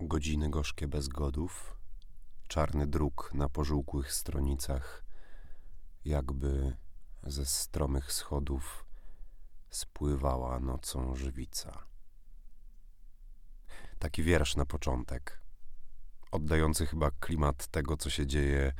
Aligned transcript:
Godziny 0.00 0.50
gorzkie 0.50 0.88
bez 0.88 1.08
godów, 1.08 1.76
czarny 2.48 2.86
druk 2.86 3.30
na 3.34 3.48
pożółkłych 3.48 4.12
stronicach, 4.12 5.04
jakby 6.04 6.76
ze 7.22 7.46
stromych 7.46 8.12
schodów 8.12 8.84
spływała 9.70 10.60
nocą 10.60 11.14
żywica. 11.14 11.84
Taki 13.98 14.22
wiersz 14.22 14.56
na 14.56 14.66
początek, 14.66 15.40
oddający 16.30 16.86
chyba 16.86 17.10
klimat 17.10 17.66
tego, 17.66 17.96
co 17.96 18.10
się 18.10 18.26
dzieje 18.26 18.72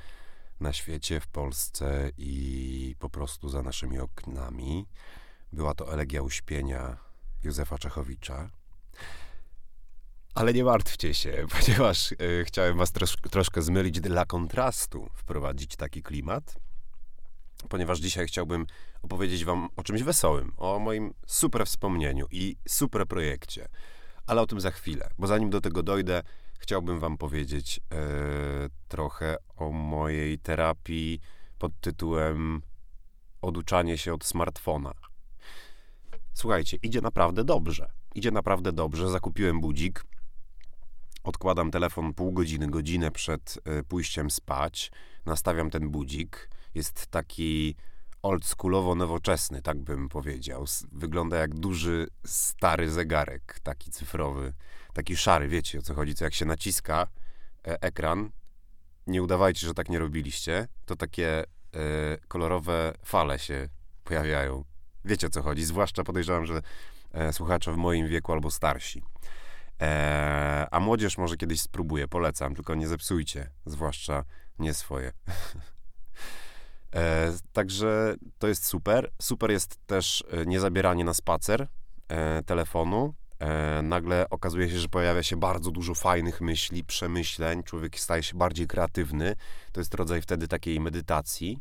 na 0.60 0.72
świecie, 0.72 1.20
w 1.20 1.26
Polsce 1.26 2.10
i 2.16 2.96
po 2.98 3.10
prostu 3.10 3.48
za 3.48 3.62
naszymi 3.62 3.98
oknami. 3.98 4.86
Była 5.52 5.74
to 5.74 5.92
elegia 5.92 6.22
uśpienia 6.22 6.96
Józefa 7.42 7.78
Czechowicza. 7.78 8.57
Ale 10.38 10.52
nie 10.52 10.64
martwcie 10.64 11.14
się, 11.14 11.46
ponieważ 11.60 12.12
y, 12.12 12.44
chciałem 12.46 12.76
was 12.76 12.92
trosz, 12.92 13.16
troszkę 13.30 13.62
zmylić 13.62 14.00
dla 14.00 14.24
kontrastu, 14.24 15.10
wprowadzić 15.14 15.76
taki 15.76 16.02
klimat, 16.02 16.58
ponieważ 17.68 17.98
dzisiaj 17.98 18.26
chciałbym 18.26 18.66
opowiedzieć 19.02 19.44
wam 19.44 19.68
o 19.76 19.82
czymś 19.82 20.02
wesołym, 20.02 20.52
o 20.56 20.78
moim 20.78 21.14
super 21.26 21.66
wspomnieniu 21.66 22.26
i 22.30 22.56
super 22.68 23.06
projekcie. 23.06 23.68
Ale 24.26 24.40
o 24.40 24.46
tym 24.46 24.60
za 24.60 24.70
chwilę, 24.70 25.08
bo 25.18 25.26
zanim 25.26 25.50
do 25.50 25.60
tego 25.60 25.82
dojdę, 25.82 26.22
chciałbym 26.58 27.00
wam 27.00 27.18
powiedzieć 27.18 27.78
y, 27.78 27.80
trochę 28.88 29.36
o 29.56 29.70
mojej 29.70 30.38
terapii 30.38 31.20
pod 31.58 31.72
tytułem 31.80 32.62
Oduczanie 33.42 33.98
się 33.98 34.14
od 34.14 34.24
smartfona. 34.24 34.92
Słuchajcie, 36.34 36.78
idzie 36.82 37.00
naprawdę 37.00 37.44
dobrze. 37.44 37.90
Idzie 38.14 38.30
naprawdę 38.30 38.72
dobrze. 38.72 39.10
Zakupiłem 39.10 39.60
budzik 39.60 40.04
odkładam 41.24 41.70
telefon 41.70 42.14
pół 42.14 42.32
godziny, 42.32 42.70
godzinę 42.70 43.10
przed 43.10 43.58
e, 43.64 43.82
pójściem 43.82 44.30
spać, 44.30 44.90
nastawiam 45.26 45.70
ten 45.70 45.90
budzik. 45.90 46.50
Jest 46.74 47.06
taki 47.06 47.76
oldschoolowo 48.22 48.94
nowoczesny, 48.94 49.62
tak 49.62 49.78
bym 49.78 50.08
powiedział. 50.08 50.64
Wygląda 50.92 51.36
jak 51.36 51.54
duży, 51.54 52.06
stary 52.24 52.90
zegarek, 52.90 53.60
taki 53.62 53.90
cyfrowy, 53.90 54.52
taki 54.92 55.16
szary, 55.16 55.48
wiecie 55.48 55.78
o 55.78 55.82
co 55.82 55.94
chodzi, 55.94 56.14
co 56.14 56.24
jak 56.24 56.34
się 56.34 56.44
naciska 56.44 57.06
e, 57.66 57.82
ekran, 57.82 58.30
nie 59.06 59.22
udawajcie, 59.22 59.66
że 59.66 59.74
tak 59.74 59.88
nie 59.88 59.98
robiliście, 59.98 60.68
to 60.86 60.96
takie 60.96 61.40
e, 61.40 61.44
kolorowe 62.28 62.94
fale 63.04 63.38
się 63.38 63.68
pojawiają. 64.04 64.64
Wiecie 65.04 65.26
o 65.26 65.30
co 65.30 65.42
chodzi, 65.42 65.64
zwłaszcza 65.64 66.04
podejrzewam, 66.04 66.46
że 66.46 66.62
słuchacze 67.32 67.72
w 67.72 67.76
moim 67.76 68.08
wieku 68.08 68.32
albo 68.32 68.50
starsi. 68.50 69.02
Eee, 69.80 70.66
a 70.70 70.80
młodzież 70.80 71.18
może 71.18 71.36
kiedyś 71.36 71.60
spróbuje, 71.60 72.08
polecam, 72.08 72.54
tylko 72.54 72.74
nie 72.74 72.88
zepsujcie, 72.88 73.50
zwłaszcza 73.66 74.24
nie 74.58 74.74
swoje. 74.74 75.12
eee, 76.92 77.32
także 77.52 78.14
to 78.38 78.48
jest 78.48 78.66
super. 78.66 79.10
Super 79.22 79.50
jest 79.50 79.86
też 79.86 80.24
e, 80.30 80.46
niezabieranie 80.46 81.04
na 81.04 81.14
spacer 81.14 81.68
e, 82.08 82.42
telefonu. 82.42 83.14
E, 83.38 83.82
nagle 83.82 84.26
okazuje 84.30 84.70
się, 84.70 84.78
że 84.78 84.88
pojawia 84.88 85.22
się 85.22 85.36
bardzo 85.36 85.70
dużo 85.70 85.94
fajnych 85.94 86.40
myśli, 86.40 86.84
przemyśleń, 86.84 87.62
człowiek 87.62 88.00
staje 88.00 88.22
się 88.22 88.36
bardziej 88.36 88.66
kreatywny. 88.66 89.34
To 89.72 89.80
jest 89.80 89.94
rodzaj 89.94 90.22
wtedy 90.22 90.48
takiej 90.48 90.80
medytacji. 90.80 91.58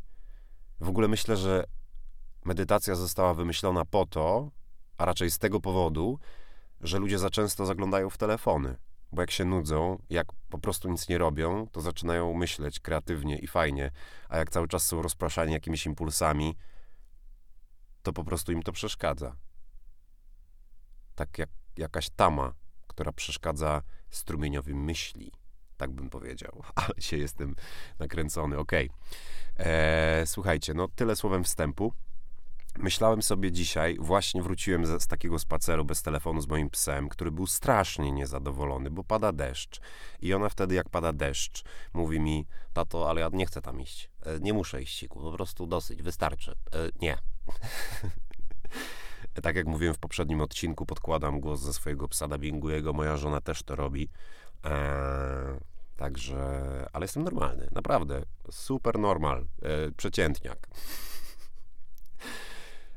W 0.80 0.90
ogóle 0.90 1.08
myślę, 1.08 1.38
że 1.38 1.64
medytacja 2.46 2.96
została 2.96 3.34
wymyślona 3.34 3.86
po 3.86 4.06
to, 4.06 4.52
a 4.98 5.06
raczej 5.06 5.32
z 5.32 5.38
tego 5.38 5.62
powodu, 5.62 6.20
że 6.82 7.00
ludzie 7.00 7.20
za 7.20 7.30
często 7.30 7.66
zaglądają 7.66 8.10
w 8.10 8.18
telefony, 8.18 8.78
bo 9.12 9.22
jak 9.22 9.32
się 9.32 9.46
nudzą, 9.46 10.02
jak 10.10 10.28
po 10.50 10.60
prostu 10.60 10.90
nic 10.90 11.10
nie 11.10 11.18
robią, 11.18 11.68
to 11.72 11.82
zaczynają 11.82 12.34
myśleć 12.34 12.80
kreatywnie 12.80 13.38
i 13.38 13.48
fajnie, 13.48 13.92
a 14.30 14.38
jak 14.38 14.50
cały 14.50 14.68
czas 14.68 14.86
są 14.86 15.02
rozpraszani 15.02 15.54
jakimiś 15.54 15.86
impulsami, 15.86 16.58
to 18.04 18.14
po 18.14 18.24
prostu 18.24 18.52
im 18.52 18.64
to 18.64 18.72
przeszkadza. 18.72 19.36
Tak 21.16 21.38
jak 21.38 21.50
jakaś 21.78 22.10
tama, 22.10 22.54
która 22.88 23.12
przeszkadza 23.12 23.82
strumieniowi 24.10 24.76
myśli, 24.76 25.32
tak 25.78 25.92
bym 25.92 26.10
powiedział, 26.10 26.64
ale 26.76 26.94
się 27.00 27.18
jestem 27.18 27.56
nakręcony, 28.00 28.58
okej. 28.58 28.90
Okay. 28.90 29.66
Eee, 29.68 30.28
słuchajcie, 30.28 30.74
no 30.74 30.88
tyle 30.88 31.16
słowem 31.16 31.44
wstępu. 31.44 31.94
Myślałem 32.80 33.22
sobie 33.22 33.52
dzisiaj, 33.52 33.98
właśnie 34.00 34.44
wróciłem 34.44 34.86
z, 34.86 35.04
z, 35.04 35.08
takiego 35.08 35.40
spaceru 35.40 35.86
bez 35.86 36.02
telefonu 36.02 36.42
z 36.42 36.48
moim 36.48 36.70
psem, 36.70 37.10
który 37.10 37.32
był 37.32 37.48
strasznie 37.48 38.12
niezadowolony, 38.12 38.90
bo 38.90 39.04
pada 39.04 39.32
deszcz. 39.32 39.82
I 40.22 40.34
ona 40.34 40.50
wtedy, 40.50 40.76
jak 40.76 40.90
pada 40.90 41.14
deszcz, 41.14 41.64
mówi 41.94 42.20
mi, 42.20 42.48
tato, 42.74 43.10
ale 43.10 43.22
ja 43.22 43.30
nie 43.34 43.46
chcę 43.46 43.62
tam 43.62 43.82
iść. 43.82 44.10
E, 44.26 44.40
nie 44.40 44.54
muszę 44.54 44.82
iść, 44.82 44.98
siku, 44.98 45.20
po 45.20 45.32
prostu 45.32 45.68
dosyć, 45.68 46.02
wystarczy. 46.02 46.52
E, 46.52 46.90
nie. 47.02 47.18
tak 49.44 49.56
jak 49.56 49.68
mówiłem 49.68 49.94
w 49.94 50.00
poprzednim 50.00 50.42
odcinku, 50.42 50.86
podkładam 50.86 51.40
głos 51.40 51.60
ze 51.60 51.74
swojego 51.74 52.08
psa 52.08 52.28
dubbingujego, 52.28 52.94
moja 52.94 53.18
żona 53.18 53.42
też 53.42 53.64
to 53.64 53.76
robi. 53.76 54.10
E, 54.66 55.60
także, 55.98 56.36
ale 56.94 57.04
jestem 57.04 57.24
normalny, 57.24 57.68
naprawdę. 57.72 58.24
Super 58.52 59.00
normal, 59.00 59.46
przeciętniak. 59.98 60.68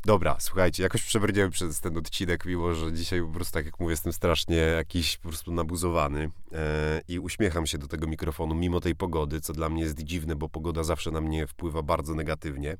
Dobra, 0.04 0.36
słuchajcie, 0.38 0.82
jakoś 0.82 1.02
przebrnąłem 1.02 1.50
przez 1.50 1.80
ten 1.80 1.96
odcinek, 1.96 2.44
mimo 2.44 2.74
że 2.74 2.92
dzisiaj 2.92 3.20
po 3.20 3.28
prostu, 3.28 3.54
tak 3.54 3.64
jak 3.64 3.80
mówię, 3.80 3.90
jestem 3.90 4.12
strasznie 4.12 4.56
jakiś 4.56 5.16
po 5.16 5.28
prostu 5.28 5.52
nabuzowany 5.52 6.30
e, 6.52 7.00
i 7.08 7.18
uśmiecham 7.18 7.66
się 7.66 7.78
do 7.78 7.88
tego 7.88 8.06
mikrofonu 8.06 8.54
mimo 8.54 8.80
tej 8.80 8.94
pogody, 8.94 9.40
co 9.40 9.52
dla 9.52 9.68
mnie 9.68 9.82
jest 9.82 10.02
dziwne, 10.02 10.36
bo 10.36 10.48
pogoda 10.48 10.84
zawsze 10.84 11.10
na 11.10 11.20
mnie 11.20 11.46
wpływa 11.46 11.82
bardzo 11.82 12.14
negatywnie. 12.14 12.76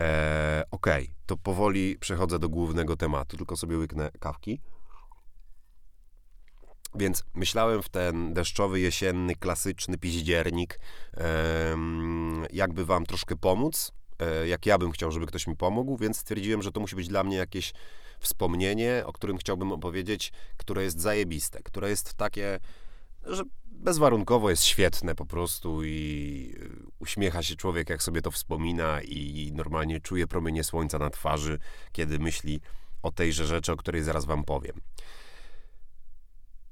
E, 0.00 0.64
Okej, 0.70 1.04
okay, 1.04 1.14
to 1.26 1.36
powoli 1.36 1.96
przechodzę 2.00 2.38
do 2.38 2.48
głównego 2.48 2.96
tematu, 2.96 3.36
tylko 3.36 3.56
sobie 3.56 3.78
łyknę 3.78 4.10
kawki. 4.20 4.60
Więc 6.94 7.24
myślałem 7.34 7.82
w 7.82 7.88
ten 7.88 8.34
deszczowy, 8.34 8.80
jesienny, 8.80 9.34
klasyczny 9.36 9.98
piździernik, 9.98 10.80
jakby 12.52 12.84
wam 12.84 13.06
troszkę 13.06 13.36
pomóc, 13.36 13.92
jak 14.46 14.66
ja 14.66 14.78
bym 14.78 14.90
chciał, 14.90 15.12
żeby 15.12 15.26
ktoś 15.26 15.46
mi 15.46 15.56
pomógł, 15.56 15.96
więc 15.96 16.18
stwierdziłem, 16.18 16.62
że 16.62 16.72
to 16.72 16.80
musi 16.80 16.96
być 16.96 17.08
dla 17.08 17.24
mnie 17.24 17.36
jakieś 17.36 17.72
wspomnienie, 18.20 19.02
o 19.06 19.12
którym 19.12 19.38
chciałbym 19.38 19.72
opowiedzieć, 19.72 20.32
które 20.56 20.82
jest 20.82 21.00
zajebiste, 21.00 21.62
które 21.62 21.90
jest 21.90 22.14
takie, 22.14 22.58
że 23.24 23.42
bezwarunkowo 23.66 24.50
jest 24.50 24.64
świetne 24.64 25.14
po 25.14 25.26
prostu 25.26 25.84
i 25.84 26.54
e, 26.60 26.90
uśmiecha 26.98 27.42
się 27.42 27.56
człowiek, 27.56 27.90
jak 27.90 28.02
sobie 28.02 28.22
to 28.22 28.30
wspomina 28.30 29.02
i 29.02 29.52
normalnie 29.54 30.00
czuje 30.00 30.26
promienie 30.26 30.64
słońca 30.64 30.98
na 30.98 31.10
twarzy, 31.10 31.58
kiedy 31.92 32.18
myśli 32.18 32.60
o 33.02 33.12
tejże 33.12 33.46
rzeczy, 33.46 33.72
o 33.72 33.76
której 33.76 34.02
zaraz 34.02 34.24
wam 34.24 34.44
powiem. 34.44 34.80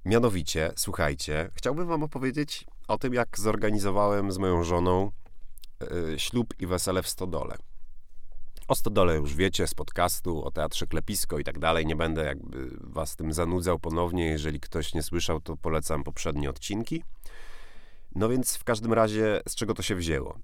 Mianowicie, 0.04 0.72
słuchajcie, 0.76 1.50
chciałbym 1.54 1.87
wam 1.87 2.03
opowiedzieć 2.03 2.66
o 2.88 2.98
tym, 2.98 3.14
jak 3.14 3.38
zorganizowałem 3.38 4.32
z 4.32 4.38
moją 4.38 4.64
żoną 4.64 5.10
ślub 6.16 6.55
i 6.59 6.66
wesele 6.66 7.03
w 7.03 7.09
Stodole. 7.09 7.56
O 8.69 8.75
Stodole 8.75 9.15
już 9.15 9.34
wiecie 9.34 9.66
z 9.66 9.75
podcastu, 9.75 10.44
o 10.44 10.50
Teatrze 10.50 10.87
Klepisko 10.87 11.39
i 11.39 11.44
tak 11.44 11.59
dalej. 11.59 11.87
Nie 11.87 11.97
będę 11.97 12.25
jakby 12.25 12.71
was 12.81 13.16
tym 13.16 13.33
zanudzał 13.33 13.78
ponownie. 13.78 14.27
Jeżeli 14.27 14.61
ktoś 14.61 14.94
nie 14.94 15.03
słyszał, 15.03 15.41
to 15.41 15.56
polecam 15.56 16.05
poprzednie 16.05 16.50
odcinki. 16.50 17.03
No 18.15 18.28
więc 18.28 18.56
w 18.56 18.65
każdym 18.65 18.93
razie, 18.93 19.41
z 19.49 19.55
czego 19.55 19.75
to 19.75 19.83
się 19.83 19.94
wzięło? 19.94 20.38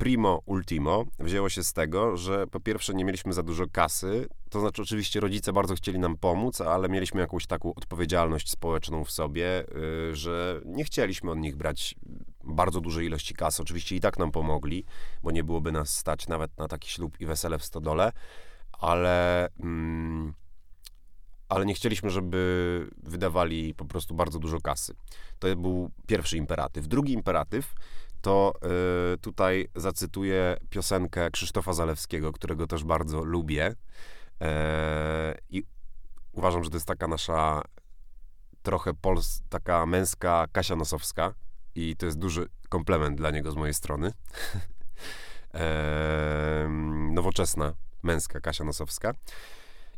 Primo 0.00 0.42
ultimo 0.46 1.04
wzięło 1.18 1.48
się 1.48 1.64
z 1.64 1.72
tego, 1.72 2.16
że 2.16 2.46
po 2.46 2.60
pierwsze 2.60 2.94
nie 2.94 3.04
mieliśmy 3.04 3.32
za 3.32 3.42
dużo 3.42 3.64
kasy, 3.72 4.28
to 4.50 4.60
znaczy 4.60 4.82
oczywiście 4.82 5.20
rodzice 5.20 5.52
bardzo 5.52 5.74
chcieli 5.74 5.98
nam 5.98 6.16
pomóc, 6.16 6.60
ale 6.60 6.88
mieliśmy 6.88 7.20
jakąś 7.20 7.46
taką 7.46 7.74
odpowiedzialność 7.74 8.50
społeczną 8.50 9.04
w 9.04 9.10
sobie, 9.10 9.64
y, 10.10 10.16
że 10.16 10.60
nie 10.64 10.84
chcieliśmy 10.84 11.30
od 11.30 11.38
nich 11.38 11.56
brać 11.56 11.94
bardzo 12.44 12.80
dużej 12.80 13.06
ilości 13.06 13.34
kasy. 13.34 13.62
Oczywiście 13.62 13.96
i 13.96 14.00
tak 14.00 14.18
nam 14.18 14.32
pomogli, 14.32 14.84
bo 15.22 15.30
nie 15.30 15.44
byłoby 15.44 15.72
nas 15.72 15.98
stać 15.98 16.28
nawet 16.28 16.58
na 16.58 16.68
taki 16.68 16.90
ślub 16.90 17.20
i 17.20 17.26
wesele 17.26 17.58
w 17.58 17.64
stodole, 17.64 18.12
ale... 18.72 19.48
Mm, 19.60 20.34
ale 21.48 21.66
nie 21.66 21.74
chcieliśmy, 21.74 22.10
żeby 22.10 22.90
wydawali 23.02 23.74
po 23.74 23.84
prostu 23.84 24.14
bardzo 24.14 24.38
dużo 24.38 24.60
kasy. 24.60 24.94
To 25.38 25.56
był 25.56 25.90
pierwszy 26.06 26.36
imperatyw. 26.36 26.88
Drugi 26.88 27.12
imperatyw 27.12 27.74
to 28.22 28.52
y, 29.14 29.18
tutaj 29.18 29.68
zacytuję 29.76 30.56
piosenkę 30.70 31.30
Krzysztofa 31.30 31.72
Zalewskiego, 31.72 32.32
którego 32.32 32.66
też 32.66 32.84
bardzo 32.84 33.24
lubię. 33.24 33.74
E, 34.40 35.34
I 35.48 35.62
uważam, 36.32 36.64
że 36.64 36.70
to 36.70 36.76
jest 36.76 36.86
taka 36.86 37.08
nasza 37.08 37.62
trochę 38.62 38.94
pols, 38.94 39.42
taka 39.48 39.86
męska 39.86 40.46
Kasia 40.52 40.76
Nosowska. 40.76 41.34
I 41.74 41.96
to 41.96 42.06
jest 42.06 42.18
duży 42.18 42.48
komplement 42.68 43.16
dla 43.16 43.30
niego 43.30 43.50
z 43.50 43.56
mojej 43.56 43.74
strony. 43.74 44.12
e, 45.54 46.68
nowoczesna 47.12 47.74
męska 48.02 48.40
Kasia 48.40 48.64
Nosowska. 48.64 49.14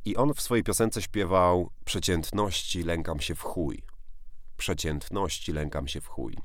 I 0.05 0.17
on 0.17 0.35
w 0.35 0.41
swojej 0.41 0.65
piosence 0.65 1.03
śpiewał 1.03 1.71
Przeciętności 1.85 2.83
lękam 2.83 3.21
się 3.21 3.35
w 3.35 3.43
chuj 3.43 3.83
przeciętności 4.63 5.53
lękam 5.53 5.89
się 5.89 6.01
w 6.01 6.07
chuj. 6.07 6.37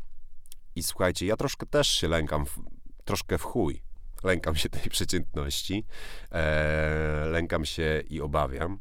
I 0.77 0.83
słuchajcie, 0.83 1.25
ja 1.25 1.35
troszkę 1.35 1.65
też 1.65 1.87
się 1.87 2.07
lękam, 2.07 2.45
w, 2.45 2.59
troszkę 3.05 3.37
w 3.37 3.43
chuj. 3.43 3.81
Lękam 4.23 4.55
się 4.55 4.69
tej 4.79 4.89
przeciętności, 4.89 5.85
e, 6.31 7.25
lękam 7.25 7.65
się 7.65 8.03
i 8.09 8.21
obawiam. 8.21 8.79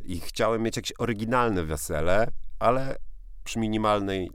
I 0.00 0.20
chciałem 0.20 0.62
mieć 0.62 0.76
jakieś 0.76 0.92
oryginalne 0.98 1.64
wesele, 1.64 2.30
ale 2.58 2.96
przy 3.44 3.58
minimalnej, 3.58 4.30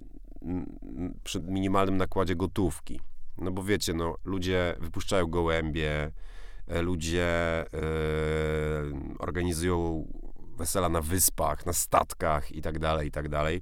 przy 1.23 1.41
minimalnym 1.41 1.97
nakładzie 1.97 2.35
gotówki. 2.35 2.99
No 3.37 3.51
bo 3.51 3.63
wiecie, 3.63 3.93
no, 3.93 4.15
ludzie 4.23 4.75
wypuszczają 4.79 5.27
gołębie, 5.27 6.11
e, 6.67 6.81
ludzie 6.81 7.25
e, 7.25 7.65
organizują 9.19 10.07
wesela 10.57 10.89
na 10.89 11.01
wyspach, 11.01 11.65
na 11.65 11.73
statkach 11.73 12.51
i 12.51 12.61
tak 12.61 12.79
dalej, 12.79 13.07
i 13.07 13.11
tak 13.11 13.29
dalej. 13.29 13.61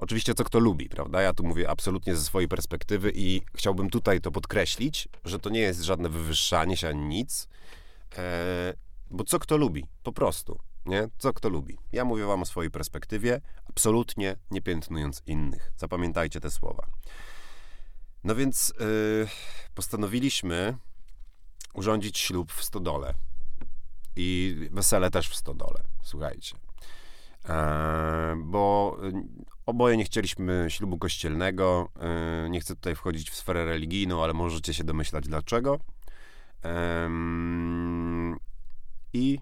Oczywiście 0.00 0.34
co 0.34 0.44
kto 0.44 0.58
lubi, 0.58 0.88
prawda? 0.88 1.22
Ja 1.22 1.32
tu 1.32 1.44
mówię 1.44 1.70
absolutnie 1.70 2.16
ze 2.16 2.24
swojej 2.24 2.48
perspektywy 2.48 3.12
i 3.14 3.42
chciałbym 3.54 3.90
tutaj 3.90 4.20
to 4.20 4.30
podkreślić, 4.30 5.08
że 5.24 5.38
to 5.38 5.50
nie 5.50 5.60
jest 5.60 5.82
żadne 5.82 6.08
wywyższanie 6.08 6.76
się 6.76 6.88
ani 6.88 7.06
nic, 7.06 7.48
e, 8.18 8.74
bo 9.10 9.24
co 9.24 9.38
kto 9.38 9.56
lubi, 9.56 9.84
po 10.02 10.12
prostu, 10.12 10.58
nie? 10.86 11.08
Co 11.18 11.32
kto 11.32 11.48
lubi. 11.48 11.78
Ja 11.92 12.04
mówię 12.04 12.24
wam 12.24 12.42
o 12.42 12.44
swojej 12.44 12.70
perspektywie, 12.70 13.40
absolutnie 13.68 14.36
nie 14.50 14.62
piętnując 14.62 15.22
innych. 15.26 15.72
Zapamiętajcie 15.76 16.40
te 16.40 16.50
słowa. 16.50 16.86
No 18.24 18.34
więc 18.34 18.72
yy, 18.80 19.28
postanowiliśmy 19.74 20.76
urządzić 21.74 22.18
ślub 22.18 22.52
w 22.52 22.64
stodole. 22.64 23.14
I 24.16 24.56
wesele 24.70 25.10
też 25.10 25.28
w 25.28 25.36
stodole, 25.36 25.82
słuchajcie. 26.02 26.56
E, 27.48 28.36
bo 28.44 28.96
oboje 29.66 29.96
nie 29.96 30.04
chcieliśmy 30.04 30.66
ślubu 30.68 30.98
kościelnego. 30.98 31.88
E, 32.00 32.50
nie 32.50 32.60
chcę 32.60 32.74
tutaj 32.74 32.94
wchodzić 32.94 33.30
w 33.30 33.36
sferę 33.36 33.64
religijną, 33.64 34.24
ale 34.24 34.32
możecie 34.32 34.74
się 34.74 34.84
domyślać 34.84 35.28
dlaczego. 35.28 35.78
E, 36.64 37.10
I 39.12 39.38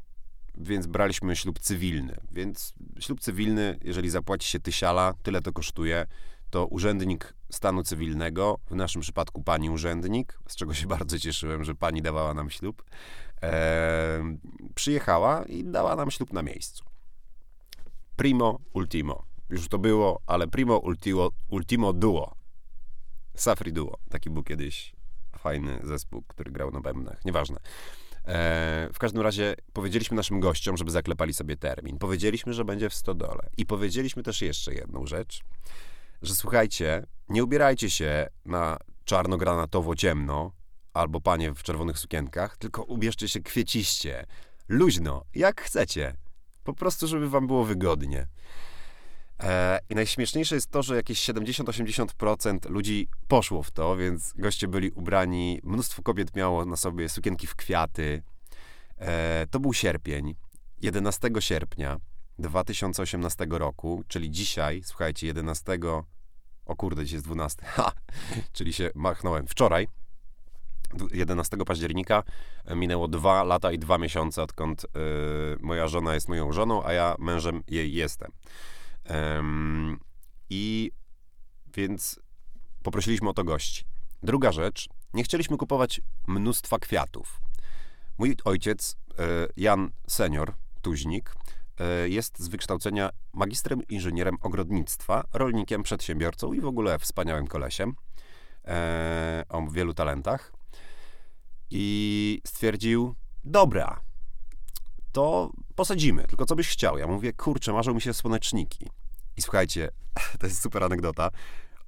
więc 0.58 0.86
braliśmy 0.86 1.36
ślub 1.36 1.58
cywilny. 1.58 2.16
Więc 2.32 2.74
ślub 3.00 3.20
cywilny, 3.20 3.78
jeżeli 3.84 4.10
zapłaci 4.10 4.48
się 4.48 4.60
tysiala, 4.60 5.14
tyle 5.22 5.42
to 5.42 5.52
kosztuje, 5.52 6.06
to 6.50 6.66
urzędnik 6.66 7.34
stanu 7.52 7.82
cywilnego, 7.82 8.58
w 8.70 8.74
naszym 8.74 9.02
przypadku 9.02 9.42
pani 9.42 9.70
urzędnik, 9.70 10.38
z 10.48 10.56
czego 10.56 10.74
się 10.74 10.86
bardzo 10.96 11.18
cieszyłem, 11.18 11.64
że 11.64 11.74
pani 11.74 12.02
dawała 12.02 12.34
nam 12.34 12.50
ślub, 12.50 12.84
e, 13.42 14.36
przyjechała 14.74 15.44
i 15.44 15.64
dała 15.64 15.96
nam 15.96 16.10
ślub 16.10 16.32
na 16.32 16.42
miejscu. 16.42 16.87
Primo 18.18 18.60
ultimo. 18.72 19.24
Już 19.50 19.68
to 19.68 19.78
było, 19.78 20.20
ale 20.26 20.48
primo 20.48 20.78
ultimo, 20.78 21.30
ultimo 21.48 21.92
duo. 21.92 22.34
Safri 23.36 23.72
Duo. 23.72 23.98
Taki 24.10 24.30
był 24.30 24.42
kiedyś 24.42 24.92
fajny 25.38 25.80
zespół, 25.84 26.22
który 26.22 26.50
grał 26.50 26.70
na 26.70 26.80
bębnach. 26.80 27.24
Nieważne. 27.24 27.56
E, 28.24 28.88
w 28.92 28.98
każdym 28.98 29.22
razie 29.22 29.54
powiedzieliśmy 29.72 30.16
naszym 30.16 30.40
gościom, 30.40 30.76
żeby 30.76 30.90
zaklepali 30.90 31.34
sobie 31.34 31.56
termin. 31.56 31.98
Powiedzieliśmy, 31.98 32.52
że 32.52 32.64
będzie 32.64 32.90
w 32.90 32.94
stodole. 32.94 33.50
I 33.56 33.66
powiedzieliśmy 33.66 34.22
też 34.22 34.42
jeszcze 34.42 34.74
jedną 34.74 35.06
rzecz, 35.06 35.42
że 36.22 36.34
słuchajcie, 36.34 37.06
nie 37.28 37.44
ubierajcie 37.44 37.90
się 37.90 38.26
na 38.44 38.78
czarno-granatowo-ciemno 39.04 40.50
albo 40.94 41.20
panie 41.20 41.54
w 41.54 41.62
czerwonych 41.62 41.98
sukienkach, 41.98 42.56
tylko 42.56 42.82
ubierzcie 42.82 43.28
się 43.28 43.40
kwieciście, 43.40 44.26
luźno, 44.68 45.24
jak 45.34 45.60
chcecie. 45.60 46.16
Po 46.68 46.74
prostu, 46.74 47.06
żeby 47.06 47.28
wam 47.28 47.46
było 47.46 47.64
wygodnie. 47.64 48.26
E, 49.40 49.78
I 49.90 49.94
najśmieszniejsze 49.94 50.54
jest 50.54 50.70
to, 50.70 50.82
że 50.82 50.96
jakieś 50.96 51.28
70-80% 51.28 52.70
ludzi 52.70 53.08
poszło 53.28 53.62
w 53.62 53.70
to, 53.70 53.96
więc 53.96 54.32
goście 54.36 54.68
byli 54.68 54.90
ubrani, 54.90 55.60
mnóstwo 55.64 56.02
kobiet 56.02 56.36
miało 56.36 56.64
na 56.64 56.76
sobie 56.76 57.08
sukienki 57.08 57.46
w 57.46 57.56
kwiaty. 57.56 58.22
E, 58.98 59.46
to 59.50 59.60
był 59.60 59.72
sierpień, 59.72 60.34
11 60.80 61.30
sierpnia 61.40 62.00
2018 62.38 63.46
roku, 63.50 64.04
czyli 64.08 64.30
dzisiaj, 64.30 64.82
słuchajcie, 64.84 65.26
11, 65.26 65.78
o 66.66 66.76
kurde, 66.76 67.04
dzisiaj 67.04 67.16
jest 67.16 67.26
12, 67.26 67.62
ha, 67.66 67.92
czyli 68.52 68.72
się 68.72 68.90
machnąłem 68.94 69.46
wczoraj, 69.46 69.88
11 71.12 71.56
października 71.56 72.22
minęło 72.74 73.08
dwa 73.08 73.44
lata 73.44 73.72
i 73.72 73.78
dwa 73.78 73.98
miesiące, 73.98 74.42
odkąd 74.42 74.84
y, 74.84 74.88
moja 75.60 75.88
żona 75.88 76.14
jest 76.14 76.28
moją 76.28 76.52
żoną, 76.52 76.84
a 76.84 76.92
ja 76.92 77.14
mężem 77.18 77.62
jej 77.68 77.92
jestem. 77.92 78.32
Ym, 79.38 80.00
I 80.50 80.92
więc 81.74 82.20
poprosiliśmy 82.82 83.28
o 83.28 83.32
to 83.32 83.44
gości. 83.44 83.84
Druga 84.22 84.52
rzecz, 84.52 84.88
nie 85.14 85.24
chcieliśmy 85.24 85.56
kupować 85.56 86.00
mnóstwa 86.26 86.78
kwiatów. 86.78 87.40
Mój 88.18 88.36
ojciec, 88.44 88.96
y, 89.10 89.14
Jan 89.56 89.90
Senior, 90.06 90.54
Tuźnik, 90.82 91.34
jest 92.04 92.38
z 92.38 92.48
wykształcenia 92.48 93.10
magistrem 93.32 93.82
inżynierem 93.88 94.36
ogrodnictwa, 94.40 95.24
rolnikiem, 95.32 95.82
przedsiębiorcą 95.82 96.52
i 96.52 96.60
w 96.60 96.66
ogóle 96.66 96.98
wspaniałym 96.98 97.46
kolesiem 97.46 97.94
o 99.48 99.66
wielu 99.70 99.94
talentach 99.94 100.57
i 101.70 102.40
stwierdził, 102.46 103.14
dobra, 103.44 104.00
to 105.12 105.50
posadzimy, 105.74 106.24
tylko 106.24 106.46
co 106.46 106.56
byś 106.56 106.68
chciał? 106.68 106.98
Ja 106.98 107.06
mówię, 107.06 107.32
kurczę, 107.32 107.72
marzą 107.72 107.94
mi 107.94 108.00
się 108.00 108.14
słoneczniki. 108.14 108.86
I 109.36 109.42
słuchajcie, 109.42 109.88
to 110.38 110.46
jest 110.46 110.62
super 110.62 110.84
anegdota, 110.84 111.30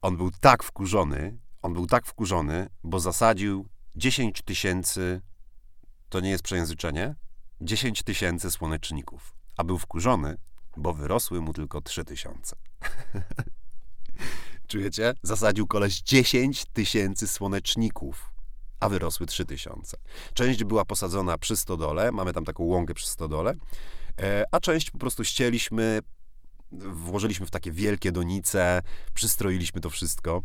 on 0.03 0.17
był 0.17 0.31
tak 0.31 0.63
wkurzony, 0.63 1.39
on 1.63 1.73
był 1.73 1.87
tak 1.87 2.07
wkurzony, 2.07 2.69
bo 2.85 3.01
zasadził 3.01 3.67
10 3.97 4.43
tysięcy, 4.43 5.21
to 6.09 6.21
nie 6.21 6.31
jest 6.31 6.45
przejęzyczenie, 6.45 7.15
10 7.61 8.03
tysięcy 8.03 8.51
słoneczników. 8.51 9.35
A 9.57 9.65
był 9.65 9.79
wkurzony, 9.79 10.37
bo 10.77 10.95
wyrosły 10.95 11.41
mu 11.41 11.53
tylko 11.53 11.81
3 11.81 12.05
tysiące. 12.05 12.57
Czujecie? 14.69 15.15
Zasadził 15.23 15.67
koleś 15.67 16.01
10 16.01 16.65
tysięcy 16.65 17.29
słoneczników 17.29 18.33
a 18.81 18.89
wyrosły 18.89 19.27
3000. 19.27 19.97
Część 20.35 20.65
była 20.65 20.85
posadzona 20.85 21.39
przy 21.39 21.57
stodole, 21.57 22.13
mamy 22.13 22.33
tam 22.33 22.45
taką 22.45 22.65
łąkę 22.65 22.95
przy 22.95 23.07
stodole, 23.07 23.55
e, 24.19 24.45
a 24.53 24.61
część 24.61 24.91
po 24.91 24.99
prostu 24.99 25.25
ścięliśmy, 25.25 26.01
włożyliśmy 26.73 27.47
w 27.47 27.51
takie 27.51 27.73
wielkie 27.73 28.13
donice, 28.13 28.83
przystroiliśmy 29.15 29.81
to 29.81 29.91
wszystko 29.91 30.43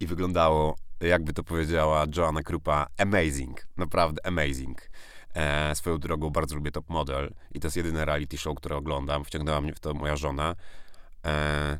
i 0.00 0.06
wyglądało, 0.06 0.76
jakby 1.00 1.32
to 1.32 1.44
powiedziała 1.44 2.04
Joanna 2.16 2.42
Krupa, 2.42 2.86
amazing, 2.98 3.66
naprawdę 3.76 4.26
amazing. 4.26 4.90
E, 5.34 5.74
swoją 5.74 5.98
drogą 5.98 6.30
bardzo 6.30 6.56
lubię 6.56 6.70
Top 6.70 6.90
Model 6.90 7.34
i 7.54 7.60
to 7.60 7.66
jest 7.66 7.76
jedyne 7.76 8.04
reality 8.04 8.38
show, 8.38 8.56
które 8.56 8.76
oglądam. 8.76 9.24
Wciągnęła 9.24 9.60
mnie 9.60 9.74
w 9.74 9.80
to 9.80 9.94
moja 9.94 10.16
żona. 10.16 10.54
E, 11.24 11.78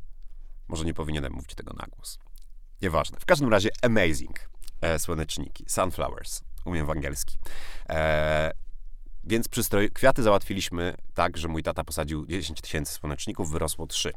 może 0.69 0.85
nie 0.85 0.95
powinienem 0.95 1.33
mówić 1.33 1.55
tego 1.55 1.73
na 1.73 1.87
głos. 1.87 2.19
Nieważne. 2.83 3.21
W 3.21 3.25
każdym 3.25 3.49
razie 3.49 3.69
amazing 3.83 4.49
e, 4.81 4.99
słoneczniki, 4.99 5.65
sunflowers, 5.69 6.41
umiem 6.65 6.87
w 6.87 6.91
angielski. 6.91 7.39
E, 7.89 8.51
więc 9.25 9.49
przystroj, 9.49 9.91
kwiaty 9.91 10.23
załatwiliśmy 10.23 10.95
tak, 11.15 11.37
że 11.37 11.49
mój 11.49 11.63
tata 11.63 11.85
posadził 11.85 12.27
10 12.27 12.61
tysięcy 12.61 12.93
słoneczników, 12.93 13.51
wyrosło 13.51 13.87
3. 13.87 14.13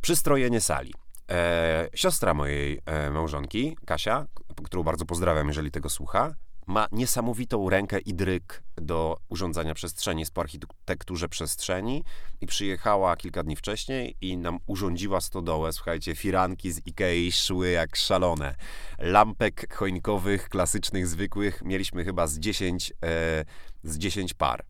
Przystrojenie 0.00 0.60
sali. 0.60 0.94
E, 1.30 1.88
siostra 1.94 2.34
mojej 2.34 2.80
e, 2.86 3.10
małżonki, 3.10 3.76
Kasia, 3.86 4.26
którą 4.64 4.82
bardzo 4.82 5.04
pozdrawiam, 5.04 5.48
jeżeli 5.48 5.70
tego 5.70 5.90
słucha, 5.90 6.34
ma 6.70 6.86
niesamowitą 6.92 7.70
rękę 7.70 7.98
i 7.98 8.14
dryk 8.14 8.62
do 8.76 9.16
urządzania 9.28 9.74
przestrzeni, 9.74 10.20
jest 10.20 10.34
po 10.34 10.40
architekturze 10.40 11.28
przestrzeni 11.28 12.04
i 12.40 12.46
przyjechała 12.46 13.16
kilka 13.16 13.42
dni 13.42 13.56
wcześniej 13.56 14.16
i 14.20 14.36
nam 14.36 14.58
urządziła 14.66 15.20
stodołę. 15.20 15.72
Słuchajcie, 15.72 16.14
firanki 16.14 16.72
z 16.72 16.86
Ikei 16.86 17.32
szły 17.32 17.70
jak 17.70 17.96
szalone. 17.96 18.54
Lampek 18.98 19.74
choinkowych, 19.74 20.48
klasycznych, 20.48 21.06
zwykłych 21.06 21.62
mieliśmy 21.62 22.04
chyba 22.04 22.26
z 22.26 22.38
10, 22.38 22.92
e, 23.04 23.44
z 23.84 23.98
10 23.98 24.34
par. 24.34 24.64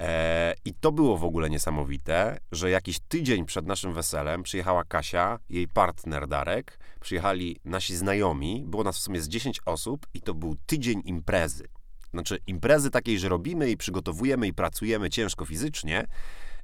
E, 0.00 0.54
I 0.64 0.74
to 0.74 0.92
było 0.92 1.18
w 1.18 1.24
ogóle 1.24 1.50
niesamowite, 1.50 2.38
że 2.52 2.70
jakiś 2.70 2.98
tydzień 3.08 3.44
przed 3.44 3.66
naszym 3.66 3.94
weselem 3.94 4.42
przyjechała 4.42 4.84
Kasia, 4.84 5.38
jej 5.48 5.68
partner 5.68 6.28
Darek, 6.28 6.78
przyjechali 7.08 7.60
nasi 7.64 7.96
znajomi, 7.96 8.64
było 8.66 8.84
nas 8.84 8.96
w 8.96 9.00
sumie 9.00 9.20
z 9.20 9.28
10 9.28 9.60
osób 9.64 10.06
i 10.14 10.20
to 10.20 10.34
był 10.34 10.56
tydzień 10.66 11.02
imprezy. 11.04 11.68
Znaczy 12.10 12.38
imprezy 12.46 12.90
takiej, 12.90 13.18
że 13.18 13.28
robimy 13.28 13.70
i 13.70 13.76
przygotowujemy 13.76 14.46
i 14.46 14.54
pracujemy 14.54 15.10
ciężko 15.10 15.44
fizycznie 15.44 16.06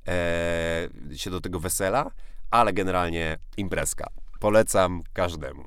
e, 0.09 0.89
się 1.15 1.31
do 1.31 1.41
tego 1.41 1.61
wesela, 1.61 2.11
ale 2.51 2.73
generalnie 2.73 3.39
imprezka. 3.57 4.07
Polecam 4.41 5.03
każdemu. 5.13 5.65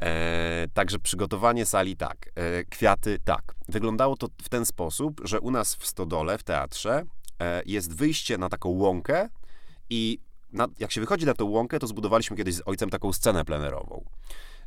E, 0.00 0.66
także 0.74 0.98
przygotowanie 0.98 1.66
sali 1.66 1.96
tak, 1.96 2.30
e, 2.34 2.64
kwiaty 2.64 3.18
tak. 3.24 3.54
Wyglądało 3.68 4.16
to 4.16 4.28
w 4.42 4.48
ten 4.48 4.66
sposób, 4.66 5.20
że 5.24 5.40
u 5.40 5.50
nas 5.50 5.74
w 5.74 5.86
stodole, 5.86 6.38
w 6.38 6.42
teatrze, 6.42 7.02
e, 7.40 7.62
jest 7.66 7.96
wyjście 7.96 8.38
na 8.38 8.48
taką 8.48 8.68
łąkę 8.68 9.28
i 9.90 10.18
na, 10.54 10.68
jak 10.78 10.92
się 10.92 11.00
wychodzi 11.00 11.26
na 11.26 11.34
tą 11.34 11.44
łąkę, 11.44 11.78
to 11.78 11.86
zbudowaliśmy 11.86 12.36
kiedyś 12.36 12.54
z 12.54 12.62
ojcem 12.66 12.90
taką 12.90 13.12
scenę 13.12 13.44
plenerową. 13.44 14.04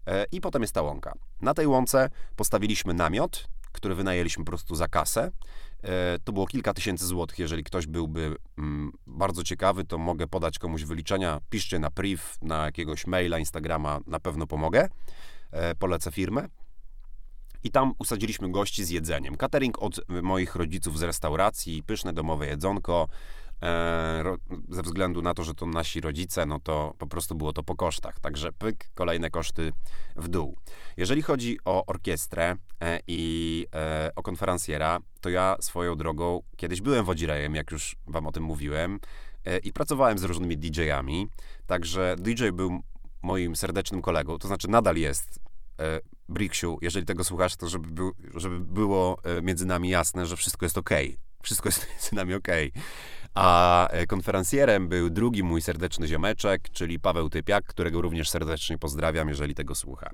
E, 0.08 0.26
I 0.32 0.42
potem 0.42 0.62
jest 0.62 0.74
ta 0.74 0.82
łąka. 0.82 1.14
Na 1.42 1.54
tej 1.54 1.68
łące 1.68 2.10
postawiliśmy 2.36 2.94
namiot, 2.94 3.48
który 3.72 3.96
wynajęliśmy 3.96 4.46
po 4.46 4.52
prostu 4.52 4.76
za 4.76 4.88
kasę. 4.88 5.32
E, 5.84 6.20
to 6.24 6.34
było 6.34 6.48
kilka 6.48 6.74
tysięcy 6.74 7.06
złotych. 7.06 7.40
Jeżeli 7.40 7.64
ktoś 7.64 7.88
byłby 7.88 8.36
mm, 8.58 8.92
bardzo 9.08 9.44
ciekawy, 9.44 9.84
to 9.84 9.98
mogę 9.98 10.28
podać 10.28 10.60
komuś 10.60 10.84
wyliczenia. 10.84 11.42
Piszcie 11.50 11.80
na 11.80 11.92
priv, 11.92 12.24
na 12.42 12.66
jakiegoś 12.66 13.08
maila, 13.08 13.40
Instagrama, 13.40 14.00
na 14.08 14.20
pewno 14.20 14.48
pomogę. 14.48 14.90
E, 15.52 15.76
polecę 15.76 16.12
firmę. 16.12 16.48
I 17.64 17.72
tam 17.72 17.94
usadziliśmy 18.00 18.52
gości 18.52 18.86
z 18.86 18.90
jedzeniem. 18.90 19.38
Catering 19.38 19.82
od 19.82 20.02
moich 20.22 20.56
rodziców 20.56 21.00
z 21.00 21.04
restauracji, 21.04 21.84
pyszne 21.84 22.14
domowe 22.14 22.48
jedzonko, 22.48 23.08
ze 24.70 24.82
względu 24.82 25.22
na 25.22 25.34
to, 25.34 25.44
że 25.44 25.54
to 25.54 25.66
nasi 25.66 26.02
rodzice, 26.02 26.46
no 26.46 26.60
to 26.60 26.94
po 26.98 27.08
prostu 27.08 27.36
było 27.36 27.54
to 27.54 27.64
po 27.64 27.76
kosztach. 27.76 28.20
Także 28.20 28.52
pyk, 28.52 28.90
kolejne 28.94 29.30
koszty 29.30 29.74
w 30.16 30.28
dół. 30.28 30.58
Jeżeli 30.98 31.22
chodzi 31.22 31.60
o 31.66 31.86
orkiestrę 31.86 32.56
e, 32.82 33.00
i 33.08 33.66
e, 33.76 34.12
o 34.16 34.24
konferencjera, 34.24 35.00
to 35.22 35.30
ja 35.30 35.56
swoją 35.60 35.96
drogą 35.96 36.42
kiedyś 36.58 36.82
byłem 36.82 37.06
wodzirejem, 37.06 37.56
jak 37.56 37.72
już 37.72 37.96
wam 38.08 38.28
o 38.28 38.32
tym 38.32 38.44
mówiłem, 38.44 39.00
i 39.64 39.74
pracowałem 39.74 40.18
z 40.18 40.24
różnymi 40.24 40.58
DJ-ami. 40.58 41.28
Także 41.66 42.16
DJ 42.20 42.50
był 42.54 42.80
moim 43.22 43.56
serdecznym 43.56 44.02
kolegą, 44.02 44.38
to 44.38 44.48
znaczy 44.48 44.68
nadal 44.68 44.96
jest. 44.96 45.40
Briksiu, 46.30 46.78
jeżeli 46.82 47.06
tego 47.06 47.24
słuchasz, 47.24 47.56
to 47.56 47.70
żeby, 47.70 47.92
był, 47.92 48.12
żeby 48.36 48.60
było 48.60 49.18
między 49.42 49.66
nami 49.66 49.90
jasne, 49.90 50.26
że 50.26 50.38
wszystko 50.38 50.66
jest 50.66 50.78
ok. 50.78 50.90
Wszystko 51.44 51.70
jest 51.70 51.88
między 51.92 52.16
nami 52.16 52.34
ok. 52.34 52.48
A 53.40 53.88
e, 53.88 54.08
konferencjerem 54.08 54.88
był 54.88 55.10
drugi 55.10 55.44
mój 55.44 55.62
serdeczny 55.62 56.08
ziomeczek, 56.08 56.70
czyli 56.72 57.00
Paweł 57.00 57.30
Typiak, 57.30 57.66
którego 57.66 58.02
również 58.02 58.30
serdecznie 58.30 58.78
pozdrawiam, 58.78 59.30
jeżeli 59.30 59.56
tego 59.56 59.76
słucha. 59.76 60.10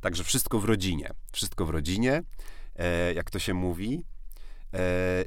Także 0.00 0.24
wszystko 0.24 0.58
w 0.58 0.64
rodzinie. 0.64 1.10
Wszystko 1.32 1.66
w 1.66 1.70
rodzinie, 1.70 2.22
e, 2.76 3.14
jak 3.14 3.30
to 3.30 3.38
się 3.38 3.54
mówi. 3.54 4.02
E, 4.74 4.78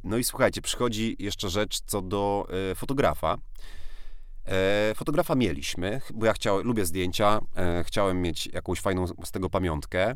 no 0.03 0.17
i 0.17 0.23
słuchajcie, 0.23 0.61
przychodzi 0.61 1.15
jeszcze 1.19 1.49
rzecz 1.49 1.79
co 1.85 2.01
do 2.01 2.47
fotografa. 2.75 3.37
Fotografa 4.95 5.35
mieliśmy, 5.35 6.01
bo 6.13 6.25
ja 6.25 6.33
chciałem, 6.33 6.67
lubię 6.67 6.85
zdjęcia, 6.85 7.39
chciałem 7.83 8.21
mieć 8.21 8.47
jakąś 8.47 8.81
fajną 8.81 9.07
z 9.07 9.31
tego 9.31 9.49
pamiątkę, 9.49 10.15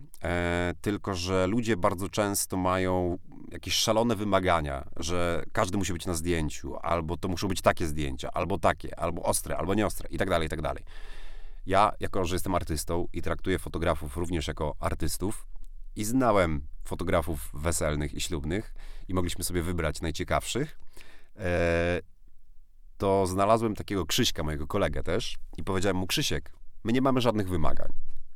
tylko 0.81 1.13
że 1.13 1.47
ludzie 1.47 1.77
bardzo 1.77 2.09
często 2.09 2.57
mają 2.57 3.17
jakieś 3.53 3.73
szalone 3.73 4.15
wymagania, 4.15 4.87
że 4.97 5.43
każdy 5.51 5.77
musi 5.77 5.93
być 5.93 6.05
na 6.05 6.13
zdjęciu, 6.13 6.75
albo 6.81 7.17
to 7.17 7.27
muszą 7.27 7.47
być 7.47 7.61
takie 7.61 7.87
zdjęcia, 7.87 8.31
albo 8.31 8.57
takie, 8.59 8.99
albo 8.99 9.23
ostre, 9.23 9.57
albo 9.57 9.73
nieostre 9.73 10.09
i 10.09 10.17
tak 10.17 10.29
dalej, 10.29 10.45
i 10.45 10.49
tak 10.49 10.61
dalej. 10.61 10.83
Ja, 11.65 11.91
jako 11.99 12.25
że 12.25 12.35
jestem 12.35 12.55
artystą 12.55 13.07
i 13.13 13.21
traktuję 13.21 13.59
fotografów 13.59 14.17
również 14.17 14.47
jako 14.47 14.75
artystów 14.79 15.47
i 15.95 16.03
znałem 16.03 16.67
fotografów 16.85 17.49
weselnych 17.53 18.13
i 18.13 18.21
ślubnych 18.21 18.73
i 19.07 19.13
mogliśmy 19.13 19.43
sobie 19.43 19.63
wybrać 19.63 20.01
najciekawszych, 20.01 20.79
to 22.97 23.27
znalazłem 23.27 23.75
takiego 23.75 24.05
Krzyśka, 24.05 24.43
mojego 24.43 24.67
kolegę 24.67 25.03
też, 25.03 25.37
i 25.57 25.63
powiedziałem 25.63 25.97
mu: 25.97 26.07
Krzysiek, 26.07 26.53
my 26.83 26.93
nie 26.93 27.01
mamy 27.01 27.21
żadnych 27.21 27.49
wymagań. 27.49 27.89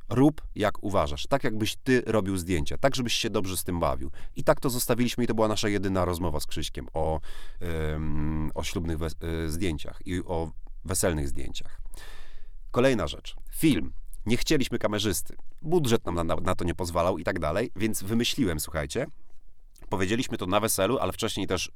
Rób 0.08 0.42
jak 0.54 0.84
uważasz, 0.84 1.26
tak 1.26 1.44
jakbyś 1.44 1.76
ty 1.76 2.02
robił 2.06 2.36
zdjęcia, 2.36 2.78
tak 2.78 2.96
żebyś 2.96 3.14
się 3.14 3.30
dobrze 3.30 3.56
z 3.56 3.64
tym 3.64 3.80
bawił. 3.80 4.10
I 4.36 4.44
tak 4.44 4.60
to 4.60 4.70
zostawiliśmy 4.70 5.24
i 5.24 5.26
to 5.26 5.34
była 5.34 5.48
nasza 5.48 5.68
jedyna 5.68 6.04
rozmowa 6.04 6.40
z 6.40 6.46
Krzyśkiem 6.46 6.86
o, 6.94 7.20
o 8.54 8.64
ślubnych 8.64 8.98
e, 9.02 9.48
zdjęciach 9.50 10.00
i 10.06 10.20
o 10.24 10.50
weselnych 10.84 11.28
zdjęciach. 11.28 11.80
Kolejna 12.70 13.06
rzecz. 13.06 13.36
Film. 13.54 13.92
Nie 14.26 14.36
chcieliśmy 14.36 14.78
kamerzysty. 14.78 15.36
Budżet 15.62 16.06
nam 16.06 16.14
na, 16.14 16.36
na 16.36 16.54
to 16.54 16.64
nie 16.64 16.74
pozwalał 16.74 17.18
i 17.18 17.24
tak 17.24 17.38
dalej, 17.38 17.70
więc 17.76 18.02
wymyśliłem, 18.02 18.60
słuchajcie, 18.60 19.06
powiedzieliśmy 19.88 20.38
to 20.38 20.46
na 20.46 20.60
weselu, 20.60 20.98
ale 20.98 21.12
wcześniej 21.12 21.46
też 21.46 21.70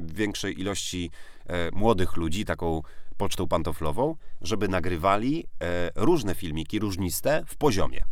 większej 0.00 0.60
ilości 0.60 1.10
e, 1.46 1.70
młodych 1.70 2.16
ludzi, 2.16 2.44
taką 2.44 2.82
pocztą 3.18 3.48
pantoflową, 3.48 4.16
żeby 4.40 4.68
nagrywali 4.68 5.46
e, 5.62 5.90
różne 5.94 6.34
filmiki, 6.34 6.78
różniste 6.78 7.42
w 7.46 7.56
poziomie. 7.56 8.04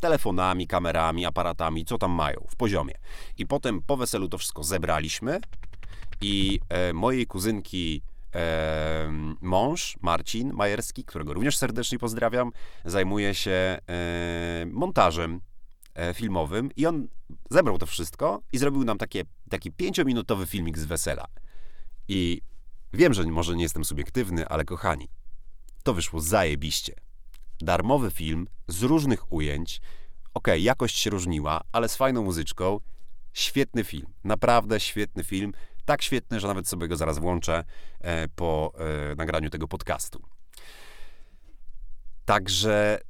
Telefonami, 0.00 0.66
kamerami, 0.66 1.26
aparatami, 1.26 1.84
co 1.84 1.98
tam 1.98 2.10
mają, 2.10 2.44
w 2.48 2.56
poziomie. 2.56 2.94
I 3.38 3.46
potem 3.46 3.82
po 3.82 3.96
weselu 3.96 4.28
to 4.28 4.38
wszystko 4.38 4.64
zebraliśmy 4.64 5.40
i 6.20 6.60
e, 6.68 6.92
mojej 6.92 7.26
kuzynki 7.26 8.02
e, 8.34 9.12
mąż, 9.40 9.96
Marcin 10.02 10.52
Majerski, 10.52 11.04
którego 11.04 11.34
również 11.34 11.56
serdecznie 11.56 11.98
pozdrawiam, 11.98 12.52
zajmuje 12.84 13.34
się 13.34 13.50
e, 13.50 14.66
montażem 14.70 15.40
E, 15.94 16.14
filmowym 16.14 16.70
i 16.76 16.86
on 16.86 17.08
zebrał 17.50 17.78
to 17.78 17.86
wszystko 17.86 18.42
i 18.52 18.58
zrobił 18.58 18.84
nam 18.84 18.98
takie, 18.98 19.24
taki 19.50 19.72
pięciominutowy 19.72 20.46
filmik 20.46 20.78
z 20.78 20.84
wesela. 20.84 21.24
I 22.08 22.42
wiem, 22.94 23.14
że 23.14 23.24
może 23.24 23.56
nie 23.56 23.62
jestem 23.62 23.84
subiektywny, 23.84 24.48
ale 24.48 24.64
kochani, 24.64 25.08
to 25.82 25.94
wyszło 25.94 26.20
zajebiście. 26.20 26.94
Darmowy 27.60 28.10
film 28.10 28.46
z 28.68 28.82
różnych 28.82 29.32
ujęć. 29.32 29.80
ok, 30.34 30.48
jakość 30.58 30.98
się 30.98 31.10
różniła, 31.10 31.60
ale 31.72 31.88
z 31.88 31.96
fajną 31.96 32.22
muzyczką. 32.22 32.80
Świetny 33.32 33.84
film, 33.84 34.06
naprawdę 34.24 34.80
świetny 34.80 35.24
film. 35.24 35.52
Tak 35.84 36.02
świetny, 36.02 36.40
że 36.40 36.48
nawet 36.48 36.68
sobie 36.68 36.88
go 36.88 36.96
zaraz 36.96 37.18
włączę 37.18 37.64
e, 38.00 38.28
po 38.28 38.72
e, 39.12 39.14
nagraniu 39.14 39.50
tego 39.50 39.68
podcastu. 39.68 40.22
Także 42.24 43.00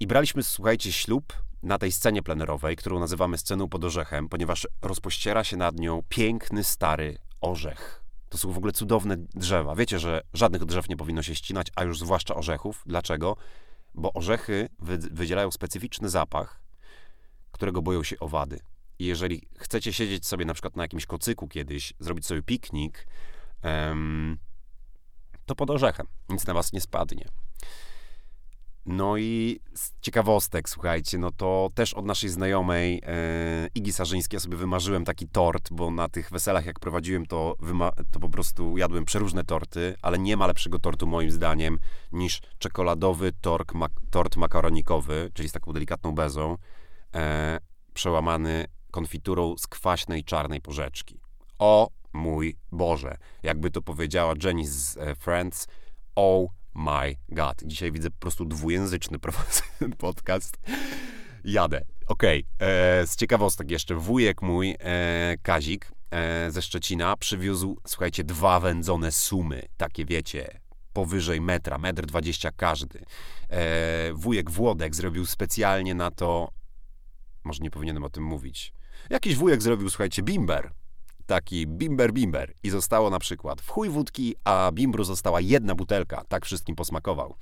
i 0.00 0.06
braliśmy, 0.06 0.42
słuchajcie, 0.42 0.92
ślub 0.92 1.32
na 1.62 1.78
tej 1.78 1.92
scenie 1.92 2.22
plenerowej, 2.22 2.76
którą 2.76 3.00
nazywamy 3.00 3.38
sceną 3.38 3.68
pod 3.68 3.84
orzechem, 3.84 4.28
ponieważ 4.28 4.68
rozpościera 4.82 5.44
się 5.44 5.56
nad 5.56 5.78
nią 5.78 6.02
piękny, 6.08 6.64
stary 6.64 7.18
orzech. 7.40 8.05
To 8.28 8.38
są 8.38 8.52
w 8.52 8.58
ogóle 8.58 8.72
cudowne 8.72 9.16
drzewa. 9.16 9.74
Wiecie, 9.74 9.98
że 9.98 10.22
żadnych 10.32 10.64
drzew 10.64 10.88
nie 10.88 10.96
powinno 10.96 11.22
się 11.22 11.34
ścinać, 11.34 11.66
a 11.76 11.84
już 11.84 11.98
zwłaszcza 11.98 12.34
orzechów. 12.34 12.82
Dlaczego? 12.86 13.36
Bo 13.94 14.12
orzechy 14.12 14.68
wydzielają 15.10 15.50
specyficzny 15.50 16.08
zapach, 16.08 16.60
którego 17.52 17.82
boją 17.82 18.02
się 18.02 18.18
owady. 18.18 18.60
I 18.98 19.06
jeżeli 19.06 19.42
chcecie 19.58 19.92
siedzieć 19.92 20.26
sobie 20.26 20.44
na 20.44 20.54
przykład 20.54 20.76
na 20.76 20.82
jakimś 20.82 21.06
kocyku 21.06 21.48
kiedyś, 21.48 21.92
zrobić 21.98 22.26
sobie 22.26 22.42
piknik, 22.42 23.06
to 25.46 25.54
pod 25.54 25.70
orzechem. 25.70 26.06
Nic 26.28 26.46
na 26.46 26.54
was 26.54 26.72
nie 26.72 26.80
spadnie. 26.80 27.28
No 28.86 29.16
i 29.16 29.60
z 29.74 29.92
ciekawostek, 30.00 30.68
słuchajcie, 30.68 31.18
no 31.18 31.30
to 31.32 31.70
też 31.74 31.94
od 31.94 32.06
naszej 32.06 32.30
znajomej 32.30 33.02
e, 33.06 33.68
Igi 33.74 33.92
Sarzyńskiej 33.92 34.36
ja 34.36 34.40
sobie 34.40 34.56
wymarzyłem 34.56 35.04
taki 35.04 35.28
tort, 35.28 35.68
bo 35.72 35.90
na 35.90 36.08
tych 36.08 36.30
weselach 36.30 36.66
jak 36.66 36.80
prowadziłem, 36.80 37.26
to, 37.26 37.56
to 38.10 38.20
po 38.20 38.28
prostu 38.28 38.78
jadłem 38.78 39.04
przeróżne 39.04 39.44
torty, 39.44 39.94
ale 40.02 40.18
nie 40.18 40.36
ma 40.36 40.46
lepszego 40.46 40.78
tortu 40.78 41.06
moim 41.06 41.30
zdaniem 41.30 41.78
niż 42.12 42.40
czekoladowy 42.58 43.32
tort, 43.40 43.74
mak 43.74 43.92
tort 44.10 44.36
makaronikowy, 44.36 45.30
czyli 45.34 45.48
z 45.48 45.52
taką 45.52 45.72
delikatną 45.72 46.12
bezą, 46.12 46.56
e, 47.14 47.60
przełamany 47.94 48.64
konfiturą 48.90 49.58
z 49.58 49.66
kwaśnej 49.66 50.24
czarnej 50.24 50.60
porzeczki. 50.60 51.20
O 51.58 51.90
mój 52.12 52.56
Boże, 52.72 53.16
jakby 53.42 53.70
to 53.70 53.82
powiedziała 53.82 54.34
Jenny 54.44 54.66
z 54.66 54.96
e, 54.96 55.14
Friends, 55.14 55.66
oh 56.16 56.52
my 56.76 57.16
god. 57.28 57.62
Dzisiaj 57.64 57.92
widzę 57.92 58.10
po 58.10 58.18
prostu 58.18 58.44
dwujęzyczny 58.44 59.18
podcast. 59.98 60.58
Jadę. 61.44 61.84
Okej. 62.06 62.44
Okay. 62.56 62.68
E, 62.68 63.06
z 63.06 63.16
ciekawostek 63.16 63.70
jeszcze. 63.70 63.94
Wujek 63.94 64.42
mój, 64.42 64.76
e, 64.80 65.36
Kazik 65.42 65.92
e, 66.10 66.50
ze 66.50 66.62
Szczecina, 66.62 67.16
przywiózł, 67.16 67.78
słuchajcie, 67.86 68.24
dwa 68.24 68.60
wędzone 68.60 69.12
sumy. 69.12 69.62
Takie 69.76 70.04
wiecie, 70.04 70.60
powyżej 70.92 71.40
metra, 71.40 71.78
metr 71.78 72.06
dwadzieścia 72.06 72.50
każdy. 72.56 73.04
E, 73.48 74.12
wujek 74.12 74.50
Włodek 74.50 74.94
zrobił 74.94 75.26
specjalnie 75.26 75.94
na 75.94 76.10
to, 76.10 76.52
może 77.44 77.62
nie 77.62 77.70
powinienem 77.70 78.04
o 78.04 78.10
tym 78.10 78.24
mówić, 78.24 78.72
jakiś 79.10 79.36
wujek 79.36 79.62
zrobił, 79.62 79.90
słuchajcie, 79.90 80.22
bimber 80.22 80.72
taki 81.26 81.66
bimber 81.66 82.12
bimber. 82.12 82.52
I 82.62 82.70
zostało 82.70 83.10
na 83.10 83.18
przykład 83.18 83.60
w 83.60 83.68
chuj 83.68 83.88
wódki, 83.88 84.34
a 84.44 84.70
bimbru 84.72 85.04
została 85.04 85.40
jedna 85.40 85.74
butelka, 85.74 86.24
tak 86.28 86.44
wszystkim 86.44 86.76
posmakował. 86.76 87.36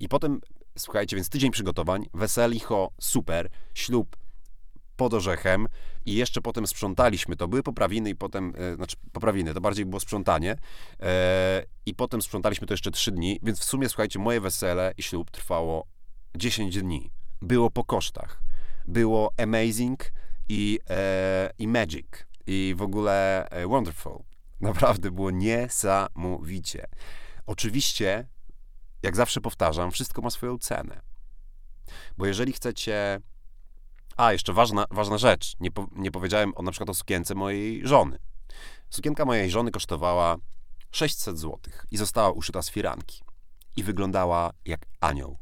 I 0.00 0.08
potem, 0.08 0.40
słuchajcie, 0.78 1.16
więc 1.16 1.28
tydzień 1.28 1.50
przygotowań, 1.50 2.06
weselicho, 2.14 2.90
super, 3.00 3.48
ślub 3.74 4.16
pod 4.96 5.14
orzechem. 5.14 5.68
I 6.06 6.14
jeszcze 6.14 6.40
potem 6.40 6.66
sprzątaliśmy, 6.66 7.36
to 7.36 7.48
były 7.48 7.62
poprawiny 7.62 8.10
i 8.10 8.16
potem, 8.16 8.52
e, 8.58 8.74
znaczy 8.74 8.96
poprawiny, 9.12 9.54
to 9.54 9.60
bardziej 9.60 9.86
było 9.86 10.00
sprzątanie. 10.00 10.56
E, 11.00 11.64
i 11.86 11.94
potem 11.94 12.22
sprzątaliśmy 12.22 12.66
to 12.66 12.74
jeszcze 12.74 12.90
trzy 12.90 13.12
dni, 13.12 13.38
więc 13.42 13.60
w 13.60 13.64
sumie, 13.64 13.88
słuchajcie, 13.88 14.18
moje 14.18 14.40
wesele 14.40 14.92
i 14.98 15.02
ślub 15.02 15.30
trwało 15.30 15.86
10 16.36 16.82
dni. 16.82 17.10
Było 17.42 17.70
po 17.70 17.84
kosztach. 17.84 18.42
Było 18.88 19.32
amazing 19.38 20.12
i, 20.48 20.78
e, 20.90 21.50
i 21.58 21.68
magic 21.68 22.06
i 22.46 22.74
w 22.76 22.82
ogóle 22.82 23.48
e, 23.50 23.66
wonderful. 23.66 24.22
Naprawdę 24.60 25.10
było 25.10 25.30
niesamowicie. 25.30 26.86
Oczywiście, 27.46 28.28
jak 29.02 29.16
zawsze 29.16 29.40
powtarzam, 29.40 29.90
wszystko 29.90 30.22
ma 30.22 30.30
swoją 30.30 30.58
cenę. 30.58 31.00
Bo 32.16 32.26
jeżeli 32.26 32.52
chcecie. 32.52 33.20
A, 34.16 34.32
jeszcze 34.32 34.52
ważna, 34.52 34.84
ważna 34.90 35.18
rzecz. 35.18 35.54
Nie, 35.60 35.70
po, 35.70 35.86
nie 35.92 36.10
powiedziałem 36.10 36.52
o, 36.56 36.62
na 36.62 36.70
przykład 36.70 36.90
o 36.90 36.94
sukience 36.94 37.34
mojej 37.34 37.86
żony. 37.86 38.18
Sukienka 38.90 39.24
mojej 39.24 39.50
żony 39.50 39.70
kosztowała 39.70 40.36
600 40.90 41.38
zł 41.38 41.58
i 41.90 41.96
została 41.96 42.30
uszyta 42.30 42.62
z 42.62 42.70
firanki. 42.70 43.22
I 43.76 43.82
wyglądała 43.82 44.50
jak 44.64 44.86
anioł. 45.00 45.38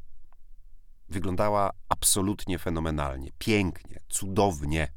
Wyglądała 1.09 1.71
absolutnie 1.89 2.59
fenomenalnie, 2.59 3.31
pięknie, 3.39 4.01
cudownie. 4.09 4.93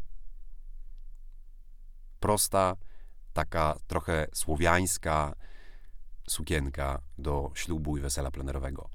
Prosta, 2.19 2.75
taka 3.33 3.77
trochę 3.87 4.27
słowiańska 4.33 5.35
sukienka 6.29 7.01
do 7.17 7.51
ślubu 7.53 7.97
i 7.97 8.01
wesela 8.01 8.31
plenerowego. 8.31 8.89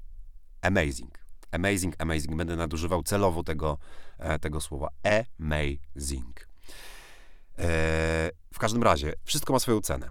Amazing. 0.61 1.19
Amazing, 1.51 1.95
amazing. 2.01 2.35
Będę 2.35 2.55
nadużywał 2.55 3.03
celowo 3.03 3.43
tego, 3.43 3.77
e, 4.17 4.39
tego 4.39 4.61
słowa. 4.61 4.89
Amazing. 5.03 6.47
E, 7.57 8.31
w 8.53 8.59
każdym 8.59 8.83
razie, 8.83 9.13
wszystko 9.23 9.53
ma 9.53 9.59
swoją 9.59 9.81
cenę. 9.81 10.09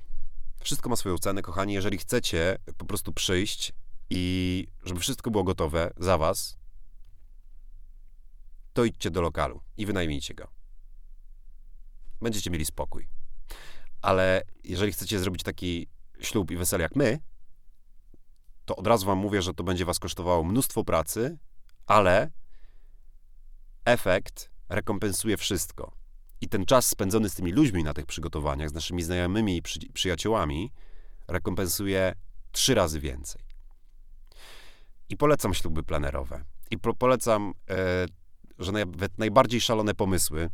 Wszystko 0.61 0.89
ma 0.89 0.97
swoją 0.97 1.19
cenę, 1.19 1.43
kochani. 1.43 1.75
Jeżeli 1.75 1.99
chcecie 1.99 2.59
po 2.77 2.85
prostu 2.85 3.13
przyjść 3.13 3.73
i 4.11 4.67
żeby 4.85 5.01
wszystko 5.01 5.31
było 5.31 5.45
gotowe 5.45 5.91
za 5.97 6.19
was, 6.19 6.59
to 8.73 8.85
idźcie 8.85 9.11
do 9.11 9.23
lokalu 9.23 9.61
i 9.77 9.87
wynajmijcie 9.87 10.35
go. 10.35 10.62
Będziecie 12.23 12.51
mieli 12.51 12.67
spokój. 12.67 13.09
Ale 14.03 14.43
jeżeli 14.65 14.93
chcecie 14.93 15.19
zrobić 15.19 15.43
taki 15.43 15.89
ślub 16.21 16.51
i 16.51 16.57
wesele 16.57 16.83
jak 16.83 16.97
my, 16.97 17.19
to 18.65 18.77
od 18.77 18.87
razu 18.87 19.07
wam 19.07 19.19
mówię, 19.19 19.43
że 19.43 19.55
to 19.55 19.65
będzie 19.65 19.85
was 19.85 19.99
kosztowało 19.99 20.45
mnóstwo 20.45 20.85
pracy, 20.85 21.39
ale 21.87 22.31
efekt 23.85 24.51
rekompensuje 24.69 25.37
wszystko. 25.37 25.93
I 26.41 26.49
ten 26.49 26.67
czas 26.67 26.89
spędzony 26.89 27.29
z 27.29 27.35
tymi 27.35 27.53
ludźmi 27.53 27.85
na 27.85 27.95
tych 27.95 28.07
przygotowaniach, 28.07 28.71
z 28.71 28.73
naszymi 28.73 29.03
znajomymi 29.03 29.57
i 29.57 29.63
przy, 29.63 29.79
przyjaciółmi, 29.93 30.73
rekompensuje 31.29 32.15
trzy 32.53 32.75
razy 32.75 33.01
więcej. 33.01 33.43
I 35.09 35.17
polecam 35.17 35.55
śluby 35.55 35.83
planerowe. 35.83 36.45
I 36.71 36.79
po, 36.79 36.95
polecam, 36.95 37.55
e, 37.71 38.07
że 38.59 38.73
nawet 38.73 39.19
najbardziej 39.19 39.61
szalone 39.61 39.95
pomysły, 39.95 40.51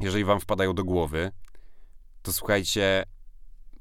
jeżeli 0.00 0.24
wam 0.24 0.40
wpadają 0.40 0.74
do 0.74 0.84
głowy, 0.84 1.32
to 2.22 2.32
słuchajcie, 2.32 3.04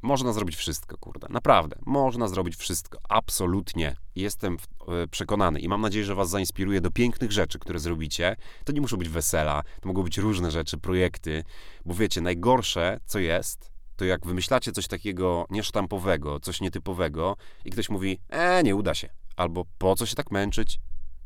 można 0.02 0.34
zrobić 0.34 0.56
wszystko, 0.56 0.98
kurde. 0.98 1.28
Naprawdę. 1.30 1.80
Można 1.86 2.28
zrobić 2.28 2.56
wszystko. 2.56 3.00
Absolutnie. 3.10 3.96
Jestem 4.16 4.58
e, 4.88 5.08
przekonany 5.08 5.60
i 5.60 5.68
mam 5.68 5.82
nadzieję, 5.82 6.06
że 6.06 6.16
Was 6.16 6.30
zainspiruje 6.30 6.82
do 6.82 6.92
pięknych 6.92 7.32
rzeczy, 7.32 7.60
które 7.60 7.80
zrobicie. 7.80 8.36
To 8.64 8.74
nie 8.74 8.82
muszą 8.82 8.98
być 8.98 9.10
wesela, 9.10 9.64
to 9.82 9.88
mogą 9.88 10.04
być 10.04 10.18
różne 10.18 10.52
rzeczy, 10.52 10.78
projekty, 10.78 11.44
bo 11.86 11.94
wiecie, 11.94 12.22
najgorsze, 12.22 13.00
co 13.06 13.20
jest, 13.20 13.72
to 13.96 14.06
jak 14.06 14.26
wymyślacie 14.26 14.72
coś 14.72 14.88
takiego 14.88 15.46
niesztampowego, 15.50 16.40
coś 16.40 16.62
nietypowego 16.62 17.36
i 17.66 17.72
ktoś 17.72 17.90
mówi, 17.90 18.20
e, 18.30 18.64
nie 18.64 18.76
uda 18.76 18.94
się. 18.94 19.10
Albo 19.36 19.66
po 19.78 19.96
co 19.96 20.06
się 20.06 20.16
tak 20.16 20.32
męczyć? 20.32 20.80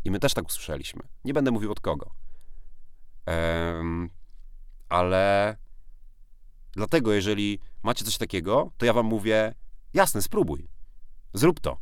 I 0.06 0.12
my 0.12 0.20
też 0.20 0.34
tak 0.34 0.48
usłyszeliśmy. 0.48 1.02
Nie 1.26 1.34
będę 1.34 1.52
mówił 1.52 1.72
od 1.72 1.80
kogo. 1.80 2.12
Ehm, 3.26 4.10
ale 4.92 5.58
dlatego, 6.74 7.14
jeżeli 7.14 7.60
macie 7.84 8.06
coś 8.06 8.18
takiego, 8.18 8.72
to 8.78 8.86
ja 8.86 8.94
wam 8.94 9.06
mówię, 9.06 9.54
jasne, 9.94 10.22
spróbuj. 10.22 10.68
Zrób 11.34 11.60
to. 11.60 11.78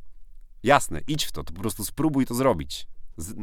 Jasne, 0.64 1.02
idź 1.08 1.26
w 1.26 1.32
to, 1.32 1.44
to 1.44 1.54
po 1.54 1.62
prostu 1.62 1.86
spróbuj 1.86 2.26
to 2.26 2.36
zrobić. 2.36 2.88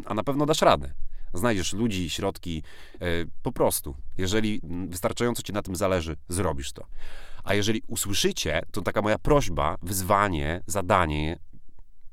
A 0.04 0.14
na 0.14 0.24
pewno 0.24 0.46
dasz 0.46 0.62
radę. 0.62 0.94
Znajdziesz 1.34 1.72
ludzi, 1.72 2.10
środki, 2.10 2.62
yy, 3.00 3.30
po 3.42 3.52
prostu. 3.52 3.96
Jeżeli 4.16 4.60
wystarczająco 4.88 5.42
ci 5.42 5.52
na 5.52 5.62
tym 5.62 5.76
zależy, 5.76 6.16
zrobisz 6.28 6.72
to. 6.72 6.86
A 7.44 7.54
jeżeli 7.54 7.82
usłyszycie, 7.86 8.62
to 8.72 8.82
taka 8.82 9.02
moja 9.02 9.18
prośba, 9.18 9.76
wyzwanie, 9.82 10.62
zadanie, 10.66 11.38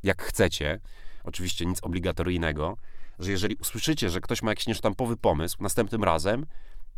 jak 0.03 0.23
chcecie, 0.23 0.79
oczywiście 1.23 1.65
nic 1.65 1.79
obligatoryjnego, 1.83 2.77
że 3.19 3.31
jeżeli 3.31 3.55
usłyszycie, 3.55 4.09
że 4.09 4.21
ktoś 4.21 4.41
ma 4.41 4.51
jakiś 4.51 4.67
niesztampowy 4.67 5.17
pomysł, 5.17 5.57
następnym 5.59 6.03
razem, 6.03 6.45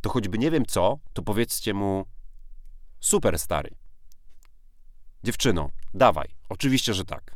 to 0.05 0.09
choćby 0.09 0.37
nie 0.37 0.51
wiem 0.51 0.65
co, 0.65 0.99
to 1.13 1.21
powiedzcie 1.21 1.73
mu, 1.73 2.05
Super 2.99 3.39
stary. 3.39 3.75
Dziewczyno, 5.23 5.69
dawaj. 5.93 6.27
Oczywiście, 6.49 6.93
że 6.93 7.05
tak. 7.05 7.35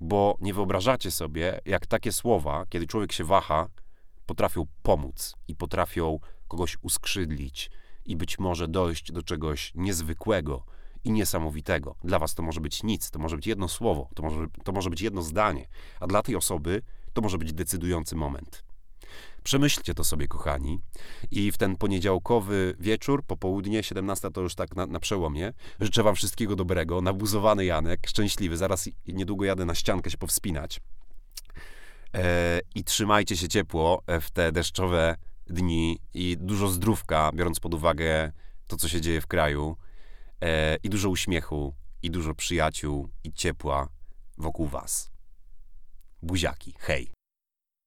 Bo 0.00 0.36
nie 0.40 0.54
wyobrażacie 0.54 1.10
sobie, 1.10 1.60
jak 1.64 1.86
takie 1.86 2.12
słowa, 2.12 2.66
kiedy 2.68 2.86
człowiek 2.86 3.12
się 3.12 3.24
waha, 3.24 3.68
potrafią 4.26 4.66
pomóc 4.82 5.34
i 5.48 5.56
potrafią 5.56 6.18
kogoś 6.48 6.76
uskrzydlić 6.82 7.70
i 8.04 8.16
być 8.16 8.38
może 8.38 8.68
dojść 8.68 9.12
do 9.12 9.22
czegoś 9.22 9.72
niezwykłego 9.74 10.64
i 11.04 11.12
niesamowitego. 11.12 11.94
Dla 12.04 12.18
was 12.18 12.34
to 12.34 12.42
może 12.42 12.60
być 12.60 12.82
nic, 12.82 13.10
to 13.10 13.18
może 13.18 13.36
być 13.36 13.46
jedno 13.46 13.68
słowo, 13.68 14.08
to 14.14 14.22
może, 14.22 14.46
to 14.64 14.72
może 14.72 14.90
być 14.90 15.00
jedno 15.00 15.22
zdanie, 15.22 15.68
a 16.00 16.06
dla 16.06 16.22
tej 16.22 16.36
osoby 16.36 16.82
to 17.12 17.22
może 17.22 17.38
być 17.38 17.52
decydujący 17.52 18.16
moment. 18.16 18.67
Przemyślcie 19.42 19.94
to 19.94 20.04
sobie, 20.04 20.28
kochani. 20.28 20.80
I 21.30 21.52
w 21.52 21.58
ten 21.58 21.76
poniedziałkowy 21.76 22.76
wieczór, 22.80 23.24
popołudnie, 23.24 23.82
17 23.82 24.30
to 24.30 24.40
już 24.40 24.54
tak 24.54 24.76
na, 24.76 24.86
na 24.86 25.00
przełomie, 25.00 25.52
życzę 25.80 26.02
wam 26.02 26.14
wszystkiego 26.14 26.56
dobrego. 26.56 27.00
Nabuzowany 27.00 27.64
Janek, 27.64 28.06
szczęśliwy. 28.06 28.56
Zaraz 28.56 28.88
niedługo 29.06 29.44
jadę 29.44 29.64
na 29.64 29.74
ściankę 29.74 30.10
się 30.10 30.18
powspinać. 30.18 30.80
E, 32.14 32.60
I 32.74 32.84
trzymajcie 32.84 33.36
się 33.36 33.48
ciepło 33.48 34.02
w 34.20 34.30
te 34.30 34.52
deszczowe 34.52 35.16
dni 35.46 35.98
i 36.14 36.36
dużo 36.40 36.68
zdrówka, 36.68 37.30
biorąc 37.34 37.60
pod 37.60 37.74
uwagę 37.74 38.32
to, 38.66 38.76
co 38.76 38.88
się 38.88 39.00
dzieje 39.00 39.20
w 39.20 39.26
kraju. 39.26 39.76
E, 40.40 40.76
I 40.76 40.90
dużo 40.90 41.08
uśmiechu, 41.08 41.74
i 42.02 42.10
dużo 42.10 42.34
przyjaciół, 42.34 43.08
i 43.24 43.32
ciepła 43.32 43.88
wokół 44.38 44.66
was. 44.66 45.10
Buziaki, 46.22 46.74
hej. 46.78 47.17